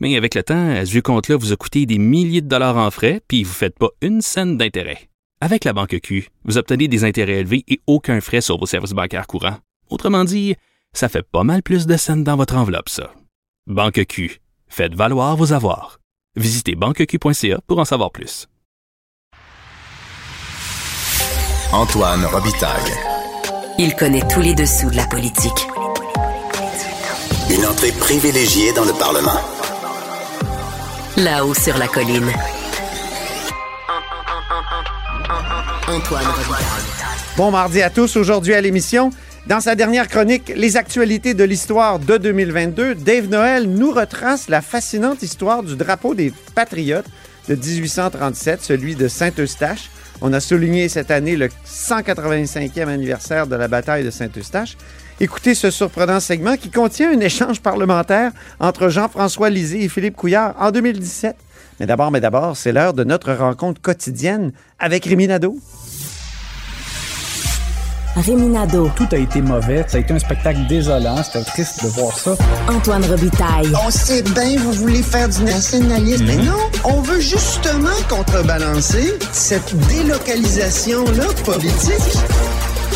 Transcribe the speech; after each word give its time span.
Mais 0.00 0.16
avec 0.16 0.34
le 0.34 0.42
temps, 0.42 0.84
ce 0.84 0.90
vieux 0.90 1.02
compte-là 1.02 1.36
vous 1.36 1.52
a 1.52 1.56
coûté 1.56 1.86
des 1.86 1.98
milliers 1.98 2.40
de 2.40 2.48
dollars 2.48 2.78
en 2.78 2.90
frais, 2.90 3.20
puis 3.28 3.44
vous 3.44 3.50
ne 3.50 3.54
faites 3.54 3.78
pas 3.78 3.90
une 4.00 4.22
scène 4.22 4.56
d'intérêt. 4.56 5.10
Avec 5.42 5.64
la 5.64 5.72
banque 5.72 5.98
Q, 6.02 6.28
vous 6.44 6.58
obtenez 6.58 6.88
des 6.88 7.04
intérêts 7.04 7.40
élevés 7.40 7.64
et 7.68 7.80
aucun 7.86 8.20
frais 8.20 8.40
sur 8.40 8.58
vos 8.58 8.66
services 8.66 8.92
bancaires 8.92 9.26
courants. 9.26 9.58
Autrement 9.90 10.24
dit, 10.24 10.54
ça 10.92 11.08
fait 11.08 11.22
pas 11.22 11.44
mal 11.44 11.62
plus 11.62 11.86
de 11.86 11.96
scènes 11.96 12.24
dans 12.24 12.36
votre 12.36 12.56
enveloppe, 12.56 12.88
ça. 12.88 13.12
Banque 13.66 14.04
Q, 14.06 14.40
faites 14.68 14.94
valoir 14.94 15.36
vos 15.36 15.52
avoirs. 15.52 16.00
Visitez 16.36 16.74
banqueq.ca 16.74 17.60
pour 17.66 17.78
en 17.78 17.84
savoir 17.84 18.10
plus. 18.10 18.46
Antoine 21.72 22.24
Robitaille. 22.24 22.92
Il 23.78 23.94
connaît 23.94 24.26
tous 24.28 24.40
les 24.40 24.54
dessous 24.54 24.90
de 24.90 24.96
la 24.96 25.06
politique. 25.06 25.66
Une 27.48 27.64
entrée 27.64 27.92
privilégiée 27.92 28.72
dans 28.72 28.84
le 28.84 28.92
Parlement. 28.98 29.40
Là-haut 31.24 31.52
sur 31.52 31.76
la 31.76 31.86
colline. 31.86 32.32
Bon 37.36 37.50
mardi 37.50 37.82
à 37.82 37.90
tous. 37.90 38.16
Aujourd'hui 38.16 38.54
à 38.54 38.60
l'émission, 38.62 39.10
dans 39.46 39.60
sa 39.60 39.74
dernière 39.74 40.08
chronique, 40.08 40.50
les 40.56 40.78
actualités 40.78 41.34
de 41.34 41.44
l'histoire 41.44 41.98
de 41.98 42.16
2022, 42.16 42.94
Dave 42.94 43.28
Noël 43.28 43.68
nous 43.68 43.90
retrace 43.90 44.48
la 44.48 44.62
fascinante 44.62 45.22
histoire 45.22 45.62
du 45.62 45.76
drapeau 45.76 46.14
des 46.14 46.32
Patriotes 46.54 47.06
de 47.48 47.54
1837, 47.54 48.62
celui 48.62 48.94
de 48.94 49.06
Saint-Eustache. 49.06 49.90
On 50.22 50.32
a 50.32 50.40
souligné 50.40 50.88
cette 50.88 51.10
année 51.10 51.36
le 51.36 51.48
185e 51.66 52.88
anniversaire 52.88 53.46
de 53.46 53.56
la 53.56 53.68
bataille 53.68 54.04
de 54.04 54.10
Saint-Eustache. 54.10 54.76
Écoutez 55.22 55.54
ce 55.54 55.70
surprenant 55.70 56.18
segment 56.18 56.56
qui 56.56 56.70
contient 56.70 57.12
un 57.12 57.20
échange 57.20 57.60
parlementaire 57.60 58.32
entre 58.58 58.88
Jean-François 58.88 59.50
Lisée 59.50 59.84
et 59.84 59.88
Philippe 59.90 60.16
Couillard 60.16 60.54
en 60.58 60.70
2017. 60.70 61.36
Mais 61.78 61.84
d'abord, 61.84 62.10
mais 62.10 62.20
d'abord, 62.20 62.56
c'est 62.56 62.72
l'heure 62.72 62.94
de 62.94 63.04
notre 63.04 63.34
rencontre 63.34 63.82
quotidienne 63.82 64.52
avec 64.78 65.04
Rémi 65.04 65.26
Nadeau. 65.26 65.58
Réminado. 68.16 68.90
Tout 68.96 69.06
a 69.12 69.16
été 69.16 69.40
mauvais. 69.40 69.84
Ça 69.86 69.98
a 69.98 70.00
été 70.00 70.12
un 70.12 70.18
spectacle 70.18 70.66
désolant. 70.68 71.22
C'était 71.22 71.44
triste 71.44 71.84
de 71.84 71.88
voir 71.88 72.16
ça. 72.18 72.34
Antoine 72.68 73.04
Robitaille. 73.04 73.72
On 73.86 73.90
sait 73.90 74.22
bien, 74.22 74.58
vous 74.58 74.72
voulez 74.72 75.02
faire 75.02 75.28
du 75.28 75.44
nationalisme. 75.44 76.24
Mais 76.26 76.36
non, 76.36 76.58
on 76.84 77.00
veut 77.02 77.20
justement 77.20 77.88
contrebalancer 78.08 79.18
cette 79.32 79.76
délocalisation-là 79.86 81.26
politique. 81.44 82.18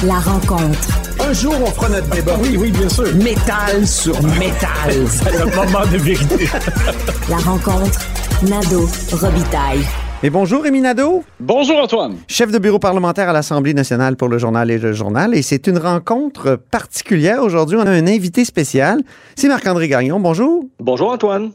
La 0.06 0.18
rencontre. 0.18 0.88
Un 1.20 1.32
jour, 1.32 1.54
on 1.60 1.66
fera 1.66 1.88
notre 1.88 2.08
débat. 2.10 2.36
Oui, 2.42 2.56
oui, 2.58 2.70
bien 2.70 2.88
sûr. 2.88 3.14
Métal 3.14 3.86
sur 3.86 4.20
métal. 4.22 4.92
C'est 5.08 5.32
le 5.32 5.46
moment 5.46 5.86
de 5.90 5.96
vérité. 5.98 6.48
La 7.30 7.36
rencontre. 7.36 8.00
Nado. 8.42 8.88
Robitaille. 9.12 9.80
Et 10.22 10.30
bonjour 10.30 10.62
Rémi 10.62 10.80
Nadeau, 10.80 11.22
Bonjour 11.38 11.76
Antoine. 11.76 12.16
chef 12.28 12.50
de 12.50 12.58
bureau 12.58 12.78
parlementaire 12.78 13.28
à 13.28 13.32
l'Assemblée 13.34 13.74
nationale 13.74 14.16
pour 14.16 14.28
le 14.28 14.38
journal 14.38 14.70
et 14.70 14.78
le 14.78 14.92
journal. 14.94 15.34
Et 15.34 15.42
c'est 15.42 15.66
une 15.66 15.76
rencontre 15.78 16.56
particulière 16.70 17.42
aujourd'hui. 17.42 17.76
On 17.78 17.86
a 17.86 17.90
un 17.90 18.06
invité 18.06 18.44
spécial. 18.46 19.02
C'est 19.36 19.48
Marc-André 19.48 19.86
Gagnon. 19.88 20.20
Bonjour. 20.20 20.64
Bonjour 20.80 21.12
Antoine. 21.12 21.50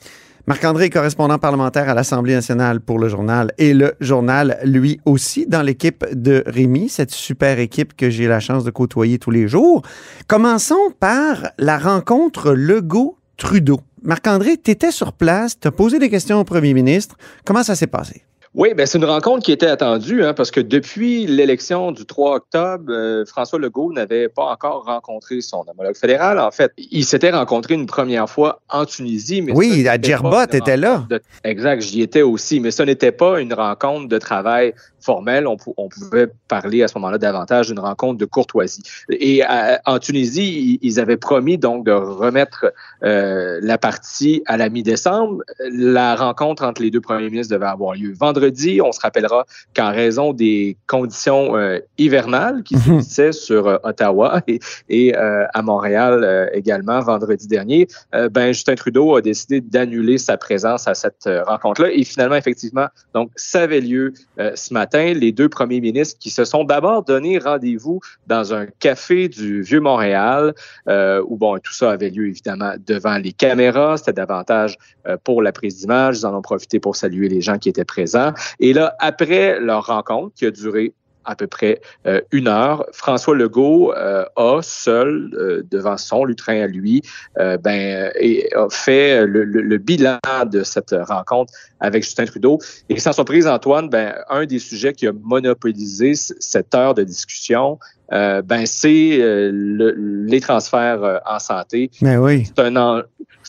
Marc-André 0.48 0.90
correspondant 0.90 1.38
parlementaire 1.38 1.90
à 1.90 1.94
l'Assemblée 1.94 2.34
nationale 2.34 2.82
pour 2.82 3.00
le 3.00 3.08
journal 3.08 3.52
et 3.58 3.74
le 3.74 3.94
journal, 4.00 4.58
lui 4.64 5.00
aussi, 5.06 5.46
dans 5.46 5.62
l'équipe 5.62 6.06
de 6.12 6.44
Rémi, 6.46 6.90
cette 6.90 7.12
super 7.12 7.60
équipe 7.60 7.96
que 7.96 8.10
j'ai 8.10 8.28
la 8.28 8.40
chance 8.40 8.64
de 8.64 8.72
côtoyer 8.72 9.20
tous 9.20 9.32
les 9.32 9.48
jours. 9.48 9.82
Commençons 10.28 10.92
par 11.00 11.50
la 11.58 11.78
rencontre 11.78 12.54
Legault-Trudeau. 12.54 13.82
Marc-André, 14.02 14.58
tu 14.58 14.72
étais 14.72 14.92
sur 14.92 15.14
place, 15.14 15.60
tu 15.60 15.68
as 15.68 15.72
posé 15.72 16.00
des 16.00 16.10
questions 16.10 16.40
au 16.40 16.44
premier 16.44 16.74
ministre. 16.74 17.18
Comment 17.46 17.64
ça 17.64 17.76
s'est 17.76 17.88
passé? 17.88 18.24
Oui, 18.56 18.74
ben 18.74 18.88
c'est 18.88 18.98
une 18.98 19.06
rencontre 19.06 19.44
qui 19.46 19.52
était 19.52 19.68
attendue 19.68 20.24
hein, 20.24 20.34
parce 20.34 20.50
que 20.50 20.60
depuis 20.60 21.28
l'élection 21.28 21.92
du 21.92 22.06
3 22.06 22.38
octobre, 22.38 22.86
euh, 22.90 23.24
François 23.26 23.60
Legault 23.60 23.94
n'avait 23.94 24.28
pas 24.28 24.46
encore 24.46 24.86
rencontré 24.86 25.40
son 25.42 25.64
homologue 25.68 25.96
fédéral. 25.96 26.40
En 26.40 26.50
fait, 26.50 26.72
il 26.78 27.06
s'était 27.06 27.30
rencontré 27.30 27.76
une 27.76 27.86
première 27.86 28.28
fois 28.28 28.62
en 28.70 28.86
Tunisie. 28.86 29.44
Mais 29.44 29.52
Oui, 29.56 29.88
à 29.88 29.98
une 29.98 30.48
t'étais 30.48 30.78
là. 30.78 31.06
de- 31.10 31.22
Exact, 31.44 31.82
j'y 31.82 32.02
étais 32.02 32.24
aussi, 32.24 32.60
mais 32.60 32.72
ce 32.72 32.82
n'était 32.82 33.12
pas 33.12 33.40
une 33.40 33.54
rencontre 33.54 34.08
de 34.08 34.18
travail 34.18 34.74
formelle. 35.02 35.48
On, 35.48 35.58
pou- 35.58 35.74
on 35.78 35.90
pouvait 35.90 36.28
parler 36.48 36.84
à 36.84 36.88
ce 36.88 36.98
moment-là 36.98 37.18
davantage 37.18 37.68
d'une 37.68 37.80
rencontre 37.80 38.18
de 38.18 38.26
courtoisie. 38.26 38.84
Et 39.10 39.42
en 39.86 40.00
Tunisie, 40.00 40.80
ils, 40.82 41.00
avaient 41.00 41.18
promis 41.18 41.58
donc 41.58 41.86
de 41.86 41.92
remettre 41.92 42.74
euh, 43.04 43.60
la 43.62 43.78
partie 43.78 44.42
à 44.46 44.58
la 44.58 44.70
mi-décembre. 44.70 45.44
La 45.72 46.16
rencontre 46.16 46.64
entre 46.64 46.82
les 46.82 46.92
deux 46.92 47.02
premiers 47.02 47.30
ministres 47.30 47.54
devait 47.54 47.66
avoir 47.68 47.96
lieu 47.96 48.14
vendredi. 48.20 48.82
On 48.84 48.92
se 48.92 49.00
rappellera 49.00 49.46
qu'en 49.76 49.92
raison 49.92 50.34
des 50.34 50.78
conditions 50.88 51.56
euh, 51.56 51.80
hivernales 51.98 52.64
qui 52.64 52.76
Mhm. 52.76 52.82
subsissaient 53.02 53.32
sur 53.32 53.68
euh, 53.68 53.78
Ottawa 53.84 54.42
et, 54.48 54.60
et, 54.90 55.16
euh, 55.18 55.46
à 55.54 55.62
Montréal 55.62 56.50
également 56.54 57.00
vendredi 57.02 57.48
dernier, 57.48 57.88
ben 58.32 58.48
Justin 58.52 58.76
Trudeau 58.76 59.16
a 59.16 59.22
décidé 59.22 59.62
d'annuler 59.62 60.18
sa 60.18 60.38
présence 60.38 60.88
à 60.88 60.94
cette 60.94 61.30
rencontre-là. 61.48 61.90
Et 61.92 62.04
finalement, 62.04 62.36
effectivement, 62.36 62.88
donc 63.14 63.30
ça 63.36 63.62
avait 63.62 63.82
lieu 63.82 64.14
ce 64.38 64.74
matin. 64.74 64.89
Les 64.94 65.32
deux 65.32 65.50
premiers 65.50 65.82
ministres 65.82 66.20
qui 66.20 66.30
se 66.30 66.46
sont 66.46 66.64
d'abord 66.64 67.04
donné 67.04 67.38
rendez-vous 67.38 68.00
dans 68.28 68.54
un 68.54 68.66
café 68.66 69.30
du 69.30 69.62
Vieux 69.62 69.82
Montréal, 69.82 70.54
euh, 70.88 71.24
où 71.28 71.38
bon 71.38 71.58
tout 71.60 71.74
ça 71.74 71.92
avait 71.92 72.10
lieu 72.10 72.28
évidemment 72.28 72.74
devant 72.86 73.18
les 73.18 73.32
caméras. 73.32 73.98
C'était 73.98 74.14
davantage 74.14 74.78
euh, 75.08 75.18
pour 75.24 75.42
la 75.42 75.52
prise 75.52 75.78
d'image. 75.78 76.20
Ils 76.20 76.26
en 76.26 76.36
ont 76.36 76.42
profité 76.42 76.80
pour 76.80 76.96
saluer 76.96 77.30
les 77.30 77.42
gens 77.42 77.58
qui 77.58 77.70
étaient 77.70 77.86
présents. 77.86 78.34
Et 78.60 78.74
là, 78.74 78.96
après 79.00 79.60
leur 79.60 79.86
rencontre, 79.86 80.34
qui 80.36 80.46
a 80.46 80.52
duré 80.52 80.94
à 81.26 81.36
peu 81.36 81.48
près 81.48 81.80
euh, 82.08 82.22
une 82.32 82.48
heure, 82.48 82.86
François 82.92 83.36
Legault 83.36 83.94
euh, 83.94 84.26
a 84.36 84.62
seul 84.62 85.30
euh, 85.34 85.62
devant 85.70 85.98
son 85.98 86.26
lutrin 86.26 86.62
à 86.64 86.68
lui, 86.68 87.02
euh, 87.38 87.58
ben, 87.58 88.12
et 88.20 88.50
a 88.56 88.68
fait 88.70 89.26
le, 89.26 89.44
le- 89.44 89.62
le 89.62 89.78
bilan 89.78 90.18
de 90.52 90.64
cette 90.64 90.96
rencontre 91.08 91.54
avec 91.80 92.04
Justin 92.04 92.26
Trudeau. 92.26 92.58
Et 92.90 93.00
sans 93.00 93.12
surprise, 93.14 93.48
Antoine, 93.48 93.90
ben, 93.90 94.16
un 94.30 94.46
des 94.46 94.60
sujets 94.60 94.94
qui 94.94 95.08
a 95.08 95.12
monopolisé 95.14 96.14
cette 96.16 96.74
heure 96.74 96.94
de 96.94 97.04
discussion, 97.04 97.78
euh, 98.12 98.42
ben, 98.42 98.66
c'est 98.66 99.20
euh, 99.22 99.52
le- 99.54 99.92
les 100.26 100.40
transferts 100.42 101.22
en 101.26 101.40
santé. 101.40 101.92
Mais 102.02 102.18
oui. 102.18 102.46
C'est 102.46 102.60
un, 102.64 102.76
en- 102.76 103.02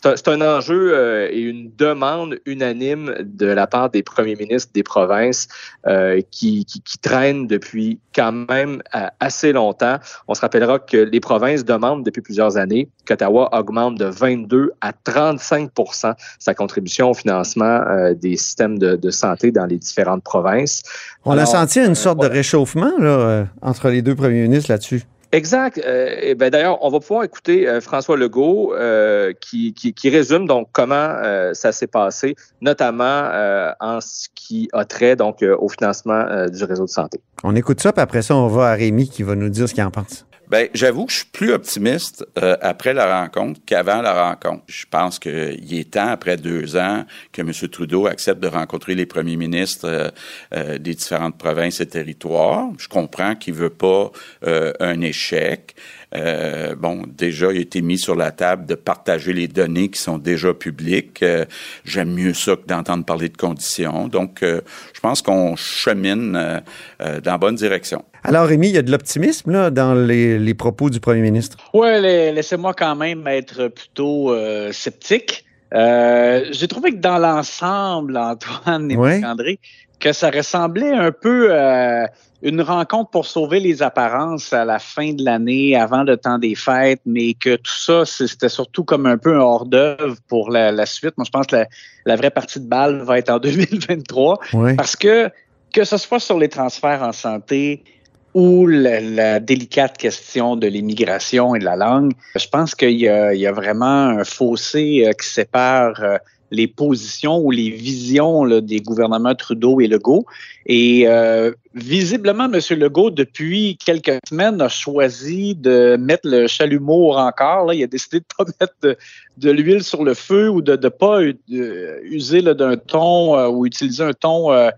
c'est 0.03 0.29
un, 0.29 0.41
un 0.41 0.59
enjeu 0.59 0.93
euh, 0.95 1.29
et 1.31 1.41
une 1.41 1.71
demande 1.77 2.39
unanime 2.47 3.15
de 3.23 3.47
la 3.47 3.67
part 3.67 3.91
des 3.91 4.03
premiers 4.03 4.37
ministres 4.37 4.73
des 4.75 4.83
provinces 4.83 5.49
euh, 5.87 6.21
qui, 6.31 6.65
qui, 6.65 6.81
qui 6.81 6.99
traînent 6.99 7.47
depuis 7.47 8.01
quand 8.15 8.33
même 8.33 8.83
euh, 8.95 9.07
assez 9.21 9.53
longtemps. 9.53 9.99
On 10.29 10.35
se 10.35 10.41
rappellera 10.41 10.79
que 10.79 10.97
les 10.97 11.21
provinces 11.21 11.65
demandent 11.65 12.05
depuis 12.05 12.23
plusieurs 12.23 12.57
années 12.57 12.89
qu'Ottawa 13.07 13.49
augmente 13.53 13.99
de 13.99 14.07
22 14.07 14.73
à 14.81 14.93
35% 14.93 16.15
sa 16.39 16.55
contribution 16.55 17.11
au 17.11 17.15
financement 17.15 17.65
euh, 17.65 18.15
des 18.15 18.37
systèmes 18.37 18.79
de, 18.79 18.97
de 18.97 19.11
santé 19.11 19.53
dans 19.53 19.67
les 19.67 19.79
différentes 19.79 20.23
provinces. 20.23 20.83
On 21.25 21.33
Alors, 21.33 21.43
a 21.43 21.47
senti 21.47 21.81
une 21.81 21.93
euh, 21.93 21.95
sorte 21.95 22.21
de 22.21 22.27
réchauffement 22.27 22.93
là, 22.99 23.09
euh, 23.09 23.45
entre 23.63 23.89
les 23.91 24.03
deux 24.03 24.15
premiers 24.15 24.43
ministres 24.43 24.71
là-dessus. 24.71 25.03
Exact. 25.33 25.81
Euh, 25.85 26.35
ben, 26.35 26.51
D'ailleurs, 26.51 26.79
on 26.83 26.91
va 26.91 26.99
pouvoir 26.99 27.25
écouter 27.25 27.69
euh, 27.69 27.81
François 27.81 28.17
Legault 28.17 28.75
euh, 28.75 29.33
qui, 29.41 29.73
qui, 29.75 29.95
qui 29.95 30.11
résume 30.11 30.47
donc 30.47 30.69
comment 30.73 30.95
euh, 30.95 31.55
ça 31.55 31.73
s'est 31.73 31.87
passé, 31.87 32.35
notamment 32.61 33.05
euh, 33.05 33.71
en 33.81 34.01
ce 34.01 34.29
qui 34.35 34.69
a 34.73 34.85
trait 34.85 35.15
donc 35.15 35.43
euh, 35.43 35.57
au 35.59 35.69
financement 35.69 36.47
du 36.49 36.65
réseau 36.65 36.85
de 36.85 36.91
santé. 36.91 37.21
On 37.45 37.55
écoute 37.55 37.81
ça, 37.81 37.93
puis 37.93 38.03
après 38.03 38.23
ça, 38.23 38.35
on 38.35 38.49
va 38.49 38.71
à 38.71 38.75
Rémi 38.75 39.09
qui 39.09 39.23
va 39.23 39.35
nous 39.35 39.49
dire 39.49 39.69
ce 39.69 39.75
qu'il 39.75 39.85
en 39.85 39.91
pense. 39.91 40.27
Ben, 40.51 40.69
j'avoue 40.75 41.07
que 41.07 41.13
je 41.13 41.19
suis 41.19 41.27
plus 41.27 41.53
optimiste 41.53 42.27
euh, 42.37 42.57
après 42.61 42.93
la 42.93 43.21
rencontre 43.21 43.61
qu'avant 43.65 44.03
la 44.03 44.31
rencontre. 44.31 44.65
Je 44.67 44.85
pense 44.91 45.21
qu'il 45.21 45.79
est 45.79 45.93
temps, 45.93 46.09
après 46.09 46.37
deux 46.37 46.77
ans, 46.77 47.05
que 47.31 47.43
M. 47.43 47.53
Trudeau 47.53 48.09
accepte 48.09 48.41
de 48.43 48.49
rencontrer 48.49 48.97
les 48.97 49.07
premiers 49.07 49.37
ministres 49.37 49.87
euh, 49.89 50.11
euh, 50.53 50.79
des 50.79 50.95
différentes 50.95 51.39
provinces 51.39 51.81
et 51.81 51.87
territoires. 51.87 52.67
Je 52.79 52.89
comprends 52.89 53.37
qu'il 53.37 53.55
veut 53.55 53.71
pas 53.71 54.11
euh, 54.45 54.73
un 54.81 55.01
échec. 55.03 55.77
Euh, 56.15 56.75
bon, 56.75 57.05
déjà, 57.07 57.53
il 57.53 57.59
a 57.59 57.61
été 57.61 57.83
mis 57.83 57.99
sur 57.99 58.17
la 58.17 58.31
table 58.33 58.67
de 58.67 58.75
partager 58.75 59.33
les 59.33 59.47
données 59.49 59.89
qui 59.91 60.01
sont 60.01 60.19
déjà 60.19 60.53
publiques. 60.55 61.23
Euh, 61.23 61.45
J'aime 61.85 62.13
mieux 62.13 62.35
ça 62.35 62.57
que 62.57 62.67
d'entendre 62.67 63.05
parler 63.05 63.29
de 63.29 63.37
conditions. 63.37 64.09
Donc, 64.09 64.43
euh, 64.43 64.61
je 64.93 65.01
pense 65.01 65.23
qu'on 65.23 65.55
chemine 65.57 66.35
euh, 66.37 66.61
euh, 67.01 67.21
dans 67.21 67.33
la 67.33 67.39
bonne 67.39 67.55
direction. 67.55 68.05
Alors, 68.25 68.47
Rémi, 68.47 68.69
il 68.69 68.75
y 68.75 68.79
a 68.79 68.83
de 68.83 68.91
l'optimisme 68.91 69.51
là, 69.53 69.71
dans 69.71 69.95
les, 69.95 70.39
les 70.39 70.55
propos 70.55 70.91
du 70.91 71.01
premier 71.01 71.21
ministre? 71.23 71.57
Oui, 71.73 71.89
laissez-moi 72.03 72.75
quand 72.75 72.97
même 72.97 73.27
être 73.27 73.69
plutôt 73.69 74.33
euh, 74.33 74.73
sceptique. 74.73 75.45
Euh, 75.73 76.45
J'ai 76.51 76.67
trouvé 76.67 76.91
que 76.91 76.97
dans 76.99 77.19
l'ensemble, 77.19 78.17
Antoine 78.17 78.91
et 78.91 78.97
Ouais. 78.97 79.25
André, 79.25 79.61
que 80.01 80.13
ça 80.13 80.31
ressemblait 80.31 80.93
un 80.93 81.13
peu 81.13 81.55
à 81.55 82.09
une 82.43 82.63
rencontre 82.63 83.11
pour 83.11 83.27
sauver 83.27 83.61
les 83.61 83.83
apparences 83.83 84.53
à 84.53 84.65
la 84.65 84.79
fin 84.79 85.13
de 85.13 85.23
l'année, 85.23 85.77
avant 85.77 86.03
le 86.03 86.17
temps 86.17 86.39
des 86.39 86.55
fêtes, 86.55 87.03
mais 87.05 87.35
que 87.35 87.57
tout 87.57 87.77
ça, 87.77 88.05
c'était 88.07 88.49
surtout 88.49 88.83
comme 88.83 89.05
un 89.07 89.19
peu 89.19 89.37
un 89.37 89.41
hors-d'œuvre 89.41 90.17
pour 90.27 90.51
la, 90.51 90.73
la 90.73 90.87
suite. 90.87 91.13
Moi, 91.19 91.27
je 91.27 91.31
pense 91.31 91.47
que 91.47 91.57
la, 91.57 91.67
la 92.07 92.17
vraie 92.17 92.31
partie 92.31 92.59
de 92.59 92.67
balle 92.67 93.03
va 93.03 93.19
être 93.19 93.31
en 93.31 93.39
2023. 93.41 94.41
Oui. 94.55 94.75
Parce 94.75 94.97
que, 94.97 95.31
que 95.73 95.85
ce 95.85 95.99
soit 95.99 96.19
sur 96.19 96.39
les 96.39 96.49
transferts 96.49 97.03
en 97.03 97.13
santé 97.13 97.85
ou 98.33 98.67
la, 98.67 99.01
la 99.01 99.41
délicate 99.41 99.99
question 99.99 100.57
de 100.57 100.67
l'immigration 100.67 101.55
et 101.55 101.59
de 101.59 101.65
la 101.65 101.77
langue, 101.77 102.13
je 102.37 102.47
pense 102.49 102.75
qu'il 102.75 102.99
y 102.99 103.09
a, 103.09 103.35
il 103.35 103.41
y 103.41 103.47
a 103.47 103.53
vraiment 103.53 103.85
un 104.07 104.25
fossé 104.25 105.05
euh, 105.05 105.13
qui 105.13 105.29
sépare 105.29 106.01
euh, 106.01 106.17
les 106.51 106.67
positions 106.67 107.39
ou 107.39 107.51
les 107.51 107.71
visions 107.71 108.61
des 108.61 108.81
gouvernements 108.81 109.35
Trudeau 109.35 109.81
et 109.81 109.87
Legault. 109.87 110.27
Et 110.67 111.05
euh, 111.07 111.53
visiblement, 111.75 112.45
M. 112.45 112.61
Legault, 112.79 113.11
depuis 113.11 113.77
quelques 113.85 114.19
semaines, 114.29 114.61
a 114.61 114.69
choisi 114.69 115.55
de 115.55 115.97
mettre 115.97 116.29
le 116.29 116.47
chalumeau 116.47 117.13
encore. 117.15 117.67
Là. 117.67 117.75
Il 117.75 117.83
a 117.83 117.87
décidé 117.87 118.21
de 118.21 118.25
ne 118.25 118.45
pas 118.45 118.53
mettre 118.61 118.99
de, 119.37 119.51
l'huile 119.51 119.83
sur 119.83 120.05
le 120.05 120.15
feu 120.15 120.49
ou 120.49 120.61
de 120.61 120.77
ne 120.77 120.89
pas 120.89 121.21
de- 121.21 122.01
user 122.05 122.43
d'un 122.43 122.77
ton 122.77 123.37
euh, 123.37 123.49
ou 123.49 123.67
utiliser 123.67 124.05
un 124.05 124.13
ton 124.13 124.53
euh, 124.53 124.71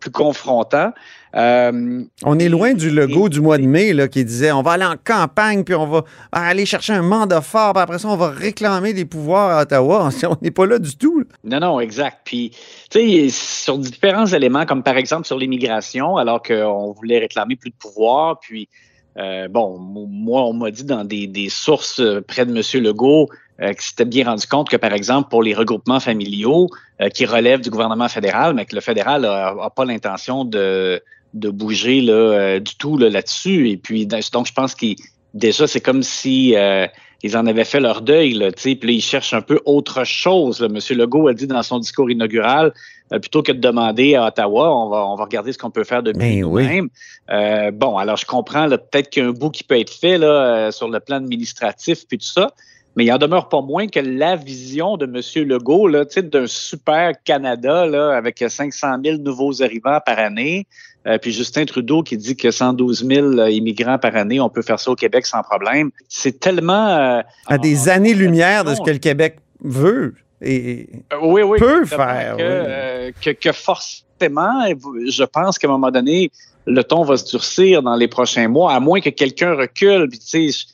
plus 0.00 0.10
confrontant. 0.10 0.92
Euh, 1.36 2.02
On 2.24 2.38
est 2.40 2.48
loin 2.48 2.74
du 2.74 2.90
logo 2.90 3.28
du 3.28 3.40
mois 3.40 3.58
de 3.58 3.66
mai 3.66 3.92
là, 3.92 4.08
qui 4.08 4.24
disait 4.24 4.50
on 4.50 4.62
va 4.62 4.72
aller 4.72 4.84
en 4.84 4.96
campagne, 4.96 5.62
puis 5.62 5.74
on 5.76 5.86
va 5.86 6.04
aller 6.32 6.66
chercher 6.66 6.92
un 6.94 7.02
mandat 7.02 7.40
fort, 7.40 7.72
puis 7.72 7.82
après 7.82 7.98
ça, 8.00 8.08
on 8.08 8.16
va 8.16 8.30
réclamer 8.30 8.92
des 8.92 9.04
pouvoirs 9.04 9.58
à 9.58 9.62
Ottawa. 9.62 10.08
On 10.24 10.36
n'est 10.42 10.50
pas 10.50 10.66
là 10.66 10.78
du 10.78 10.96
tout. 10.96 11.20
là. 11.20 11.24
Non, 11.44 11.60
non, 11.60 11.80
exact. 11.80 12.18
Puis, 12.24 12.50
tu 12.90 12.98
sais, 12.98 13.28
sur 13.30 13.78
différents 13.78 14.26
éléments, 14.26 14.66
comme 14.66 14.82
par 14.82 14.96
exemple 14.96 15.26
sur 15.26 15.38
l'immigration, 15.38 16.16
alors 16.16 16.42
qu'on 16.42 16.92
voulait 16.92 17.18
réclamer 17.20 17.54
plus 17.54 17.70
de 17.70 17.76
pouvoir, 17.76 18.40
puis, 18.40 18.68
euh, 19.16 19.48
bon, 19.48 19.78
moi, 19.78 20.42
on 20.42 20.52
m'a 20.52 20.70
dit 20.70 20.84
dans 20.84 21.04
des, 21.04 21.26
des 21.26 21.48
sources 21.48 22.00
euh, 22.00 22.20
près 22.20 22.46
de 22.46 22.50
M. 22.50 22.82
Legault 22.82 23.28
euh, 23.60 23.72
qui 23.72 23.88
s'était 23.88 24.04
bien 24.04 24.24
rendu 24.24 24.46
compte 24.46 24.68
que, 24.70 24.76
par 24.76 24.92
exemple, 24.92 25.28
pour 25.28 25.42
les 25.42 25.52
regroupements 25.52 26.00
familiaux 26.00 26.68
euh, 27.00 27.08
qui 27.08 27.26
relèvent 27.26 27.60
du 27.60 27.70
gouvernement 27.70 28.08
fédéral, 28.08 28.54
mais 28.54 28.64
que 28.64 28.74
le 28.74 28.80
fédéral 28.80 29.22
n'a 29.22 29.70
pas 29.74 29.84
l'intention 29.84 30.44
de, 30.44 31.02
de 31.34 31.50
bouger 31.50 32.00
là, 32.00 32.12
euh, 32.12 32.60
du 32.60 32.74
tout 32.76 32.96
là, 32.96 33.10
là-dessus. 33.10 33.68
Et 33.68 33.76
puis, 33.76 34.06
donc, 34.06 34.46
je 34.46 34.52
pense 34.52 34.74
qu'il 34.74 34.96
déjà, 35.34 35.66
c'est 35.66 35.80
comme 35.80 36.02
si 36.02 36.54
euh, 36.56 36.86
ils 37.22 37.36
en 37.36 37.46
avaient 37.46 37.64
fait 37.64 37.80
leur 37.80 38.00
deuil, 38.00 38.32
là, 38.32 38.50
tu 38.52 38.62
sais, 38.62 38.74
puis 38.74 38.88
là, 38.88 38.94
ils 38.94 39.02
cherchent 39.02 39.34
un 39.34 39.42
peu 39.42 39.60
autre 39.64 40.04
chose. 40.04 40.60
Là. 40.60 40.68
Monsieur 40.68 40.96
Legault 40.96 41.28
a 41.28 41.34
dit 41.34 41.46
dans 41.46 41.62
son 41.62 41.78
discours 41.78 42.10
inaugural, 42.10 42.72
euh, 43.12 43.18
plutôt 43.18 43.42
que 43.42 43.52
de 43.52 43.60
demander 43.60 44.14
à 44.14 44.26
Ottawa, 44.26 44.74
on 44.74 44.88
va, 44.88 45.06
on 45.06 45.16
va 45.16 45.24
regarder 45.24 45.52
ce 45.52 45.58
qu'on 45.58 45.70
peut 45.70 45.84
faire 45.84 46.02
de 46.02 46.12
mieux 46.12 46.18
Ben 46.18 46.44
oui. 46.44 46.82
Euh, 47.30 47.70
bon, 47.72 47.98
alors 47.98 48.16
je 48.16 48.24
comprends, 48.24 48.66
là, 48.66 48.78
peut-être 48.78 49.10
qu'il 49.10 49.22
y 49.22 49.26
a 49.26 49.28
un 49.28 49.32
bout 49.32 49.50
qui 49.50 49.64
peut 49.64 49.78
être 49.78 49.92
fait 49.92 50.16
là, 50.16 50.26
euh, 50.26 50.70
sur 50.70 50.88
le 50.88 51.00
plan 51.00 51.16
administratif 51.16 52.06
puis 52.08 52.18
tout 52.18 52.26
ça, 52.26 52.52
mais 52.96 53.04
il 53.04 53.12
en 53.12 53.18
demeure 53.18 53.48
pas 53.48 53.60
moins 53.62 53.86
que 53.86 54.00
la 54.00 54.36
vision 54.36 54.96
de 54.96 55.04
M. 55.06 55.46
Legault, 55.48 55.88
là, 55.88 56.04
tu 56.04 56.14
sais, 56.14 56.22
d'un 56.22 56.46
super 56.46 57.12
Canada 57.24 57.86
là, 57.86 58.16
avec 58.16 58.44
500 58.46 58.96
000 59.04 59.18
nouveaux 59.18 59.62
arrivants 59.62 60.00
par 60.04 60.18
année, 60.18 60.66
euh, 61.06 61.16
puis 61.16 61.32
Justin 61.32 61.64
Trudeau 61.64 62.02
qui 62.02 62.16
dit 62.16 62.36
que 62.36 62.50
112 62.50 63.06
000 63.06 63.46
immigrants 63.46 63.98
par 63.98 64.16
année, 64.16 64.38
on 64.40 64.50
peut 64.50 64.62
faire 64.62 64.78
ça 64.78 64.90
au 64.90 64.96
Québec 64.96 65.24
sans 65.24 65.42
problème. 65.42 65.90
C'est 66.08 66.38
tellement... 66.40 66.88
euh, 66.88 67.22
À 67.46 67.58
des 67.58 67.88
années-lumière 67.88 68.64
de 68.64 68.74
ce 68.74 68.80
que 68.82 68.90
le 68.90 68.98
Québec 68.98 69.38
veut. 69.62 70.14
Et, 70.42 70.88
Euh, 71.12 71.16
oui, 71.22 71.42
oui, 71.42 71.58
peut 71.58 71.84
faire, 71.84 72.36
Que, 72.36 72.42
oui. 72.42 72.48
euh, 72.48 73.10
que, 73.22 73.30
que 73.30 73.52
forcément, 73.52 74.64
je 75.06 75.24
pense 75.24 75.58
qu'à 75.58 75.68
un 75.68 75.70
moment 75.70 75.90
donné, 75.90 76.30
le 76.66 76.82
ton 76.84 77.02
va 77.04 77.16
se 77.16 77.24
durcir 77.30 77.82
dans 77.82 77.96
les 77.96 78.08
prochains 78.08 78.48
mois, 78.48 78.72
à 78.74 78.80
moins 78.80 79.00
que 79.00 79.10
quelqu'un 79.10 79.54
recule. 79.54 80.08
Puis, 80.08 80.18
tu 80.18 80.50
sais, 80.50 80.66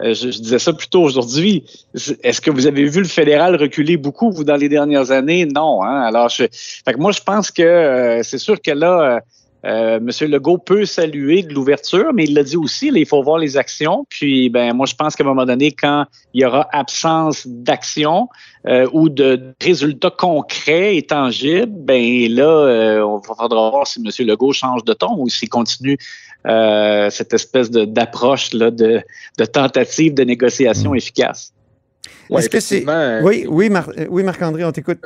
je, 0.00 0.06
euh, 0.08 0.14
je- 0.14 0.30
je 0.30 0.38
disais 0.40 0.58
ça 0.58 0.72
plus 0.72 0.88
tôt 0.88 1.02
aujourd'hui. 1.02 1.64
Est-ce 2.22 2.40
que 2.40 2.50
vous 2.50 2.66
avez 2.66 2.84
vu 2.84 3.00
le 3.00 3.08
fédéral 3.08 3.56
reculer 3.56 3.96
beaucoup, 3.96 4.30
vous, 4.30 4.44
dans 4.44 4.56
les 4.56 4.68
dernières 4.68 5.10
années? 5.10 5.46
Non. 5.46 5.82
Hein? 5.82 6.02
Alors, 6.02 6.28
je, 6.28 6.44
fait 6.84 6.92
que 6.92 6.98
moi, 6.98 7.12
je 7.12 7.20
pense 7.20 7.50
que 7.50 7.62
euh, 7.62 8.22
c'est 8.22 8.38
sûr 8.38 8.60
que 8.60 8.70
là, 8.70 9.00
euh, 9.16 9.20
euh, 9.66 9.96
M. 9.98 10.30
Legault 10.30 10.56
peut 10.56 10.86
saluer 10.86 11.42
de 11.42 11.52
l'ouverture, 11.52 12.12
mais 12.14 12.24
il 12.24 12.32
l'a 12.34 12.42
dit 12.42 12.56
aussi, 12.56 12.90
il 12.94 13.06
faut 13.06 13.22
voir 13.22 13.38
les 13.38 13.58
actions. 13.58 14.06
Puis, 14.08 14.48
ben, 14.48 14.72
moi, 14.72 14.86
je 14.86 14.94
pense 14.94 15.14
qu'à 15.14 15.22
un 15.22 15.26
moment 15.26 15.44
donné, 15.44 15.70
quand 15.70 16.06
il 16.32 16.40
y 16.40 16.46
aura 16.46 16.66
absence 16.72 17.46
d'action 17.46 18.28
euh, 18.66 18.88
ou 18.92 19.10
de 19.10 19.54
résultats 19.62 20.10
concrets 20.10 20.96
et 20.96 21.02
tangibles, 21.02 21.72
ben 21.72 22.32
là, 22.32 22.44
euh, 22.44 23.02
on 23.02 23.18
va 23.18 23.22
faudra 23.22 23.48
voir 23.48 23.86
si 23.86 24.00
M. 24.00 24.26
Legault 24.26 24.52
change 24.52 24.82
de 24.84 24.94
ton 24.94 25.14
ou 25.18 25.28
s'il 25.28 25.50
continue 25.50 25.98
euh, 26.46 27.10
cette 27.10 27.34
espèce 27.34 27.70
de- 27.70 27.84
d'approche 27.84 28.52
là, 28.54 28.70
de, 28.70 29.00
de 29.38 29.44
tentative 29.44 30.14
de 30.14 30.22
négociation 30.24 30.94
efficace. 30.94 31.52
Ouais, 32.30 32.40
Est-ce 32.40 32.48
que 32.48 32.60
c'est. 32.60 32.84
euh, 32.88 33.20
Oui, 33.22 33.44
oui, 33.48 33.68
Mar- 33.70 33.90
euh, 33.98 34.06
oui, 34.08 34.22
Marc-André, 34.22 34.64
on 34.64 34.72
t'écoute. 34.72 34.98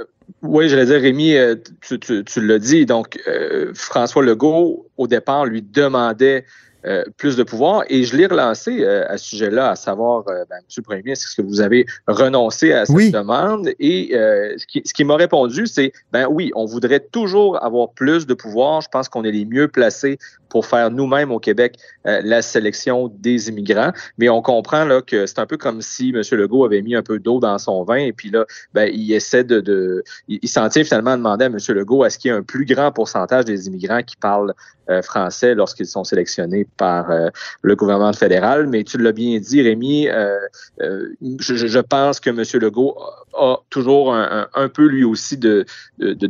Oui, 0.42 0.68
j'allais 0.68 0.86
dire, 0.86 1.00
Rémi, 1.00 1.34
euh, 1.34 1.56
tu, 1.80 1.98
tu, 1.98 2.22
tu 2.24 2.40
l'as 2.46 2.58
dit. 2.58 2.84
Donc, 2.86 3.18
euh, 3.26 3.72
François 3.74 4.22
Legault, 4.22 4.86
au 4.98 5.06
départ, 5.06 5.46
lui 5.46 5.62
demandait 5.62 6.44
euh, 6.86 7.04
plus 7.16 7.36
de 7.36 7.42
pouvoir. 7.42 7.84
Et 7.88 8.04
je 8.04 8.16
l'ai 8.16 8.26
relancé 8.26 8.82
euh, 8.84 9.04
à 9.08 9.16
ce 9.18 9.26
sujet-là, 9.26 9.70
à 9.70 9.76
savoir, 9.76 10.24
euh, 10.28 10.44
ben, 10.48 10.56
Monsieur 10.66 10.80
le 10.82 10.84
Premier 10.84 11.02
ministre, 11.02 11.26
est-ce 11.28 11.36
que 11.40 11.46
vous 11.46 11.60
avez 11.60 11.86
renoncé 12.06 12.72
à 12.72 12.84
cette 12.86 12.94
Oui. 12.94 13.10
demande? 13.10 13.70
Et 13.78 14.10
euh, 14.14 14.54
ce 14.58 14.66
qui, 14.66 14.82
ce 14.84 14.92
qui 14.92 15.04
m'a 15.04 15.16
répondu, 15.16 15.66
c'est, 15.66 15.92
ben 16.12 16.26
oui, 16.30 16.50
on 16.54 16.64
voudrait 16.66 17.00
toujours 17.00 17.62
avoir 17.62 17.90
plus 17.90 18.26
de 18.26 18.34
pouvoir. 18.34 18.80
Je 18.80 18.88
pense 18.88 19.08
qu'on 19.08 19.24
est 19.24 19.32
les 19.32 19.44
mieux 19.44 19.68
placés 19.68 20.18
pour 20.54 20.66
faire 20.66 20.88
nous-mêmes 20.90 21.32
au 21.32 21.40
Québec 21.40 21.76
euh, 22.06 22.20
la 22.22 22.40
sélection 22.40 23.08
des 23.18 23.48
immigrants. 23.48 23.90
Mais 24.18 24.28
on 24.28 24.40
comprend 24.40 24.84
là 24.84 25.02
que 25.02 25.26
c'est 25.26 25.40
un 25.40 25.46
peu 25.46 25.56
comme 25.56 25.82
si 25.82 26.10
M. 26.10 26.22
Legault 26.38 26.64
avait 26.64 26.80
mis 26.80 26.94
un 26.94 27.02
peu 27.02 27.18
d'eau 27.18 27.40
dans 27.40 27.58
son 27.58 27.82
vin 27.82 27.96
et 27.96 28.12
puis 28.12 28.30
là, 28.30 28.44
ben, 28.72 28.88
il 28.92 29.12
essaie 29.12 29.42
de, 29.42 29.60
de 29.60 30.04
il, 30.28 30.38
il 30.42 30.48
s'en 30.48 30.68
tient 30.68 30.84
finalement 30.84 31.10
à 31.10 31.16
demander 31.16 31.46
à 31.46 31.48
M. 31.48 31.56
Legault 31.70 32.04
est-ce 32.04 32.20
qu'il 32.20 32.28
y 32.28 32.32
a 32.32 32.36
un 32.36 32.42
plus 32.42 32.66
grand 32.66 32.92
pourcentage 32.92 33.46
des 33.46 33.66
immigrants 33.66 34.02
qui 34.02 34.16
parlent 34.16 34.54
euh, 34.90 35.02
français 35.02 35.54
lorsqu'ils 35.56 35.86
sont 35.86 36.04
sélectionnés 36.04 36.68
par 36.76 37.10
euh, 37.10 37.28
le 37.62 37.76
gouvernement 37.76 38.12
fédéral. 38.12 38.66
Mais 38.66 38.84
tu 38.84 38.98
l'as 38.98 39.12
bien 39.12 39.38
dit, 39.38 39.62
Rémi, 39.62 40.08
euh, 40.08 40.38
euh, 40.80 41.08
je, 41.40 41.80
pense 41.80 42.20
que 42.20 42.30
M. 42.30 42.42
Legault 42.60 42.96
a, 43.34 43.56
toujours 43.70 44.14
un, 44.14 44.68
peu 44.68 44.86
lui 44.86 45.04
aussi 45.04 45.36
de, 45.36 45.64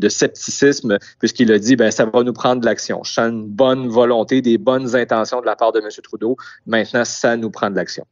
scepticisme 0.09 0.99
puisqu'il 1.19 1.53
a 1.53 1.59
dit 1.59 1.77
ben 1.77 1.91
ça 1.91 2.05
va 2.05 2.23
nous 2.23 2.33
prendre 2.33 2.61
de 2.61 2.67
l'action. 2.67 3.03
Je 3.05 3.13
sens 3.13 3.31
une 3.31 3.47
bonne 3.47 3.89
volonté, 3.89 4.43
des 4.43 4.59
bonnes 4.59 4.95
intentions 4.97 5.41
de 5.41 5.47
la 5.47 5.57
part 5.57 5.73
de 5.73 5.81
M. 5.81 5.89
Trudeau. 6.03 6.37
Maintenant, 6.67 7.05
ça 7.05 7.37
nous 7.37 7.51
prend 7.51 7.71
de 7.71 7.77
l'action. 7.77 8.05